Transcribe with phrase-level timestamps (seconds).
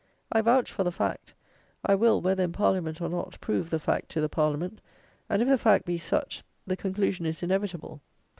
[0.31, 1.35] I vouch for the fact;
[1.85, 4.81] I will, whether in Parliament or not, prove the fact to the Parliament:
[5.29, 8.01] and, if the fact be such, the conclusion is inevitable.